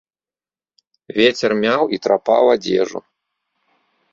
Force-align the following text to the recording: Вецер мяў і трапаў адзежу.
Вецер 1.17 1.51
мяў 1.65 1.81
і 1.99 1.99
трапаў 2.07 2.43
адзежу. 2.55 2.99